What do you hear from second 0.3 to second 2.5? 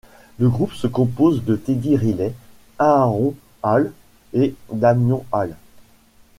Le groupe se compose de Teddy Riley,